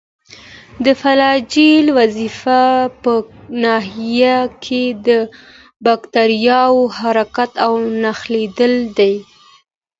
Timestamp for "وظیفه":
1.99-2.63